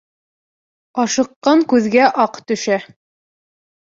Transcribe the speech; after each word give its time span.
Ашыҡҡан 1.03 1.61
күҙгә 1.73 2.07
аҡ 2.23 2.39
төшә. 2.53 2.79